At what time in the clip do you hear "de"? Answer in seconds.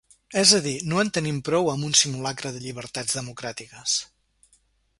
2.55-2.63